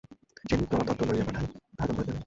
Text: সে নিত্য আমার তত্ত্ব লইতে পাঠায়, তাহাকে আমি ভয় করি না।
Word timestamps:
সে 0.45 0.55
নিত্য 0.55 0.73
আমার 0.75 0.87
তত্ত্ব 0.89 1.03
লইতে 1.09 1.23
পাঠায়, 1.27 1.47
তাহাকে 1.77 1.91
আমি 1.91 1.97
ভয় 1.97 2.05
করি 2.07 2.09
না। 2.09 2.19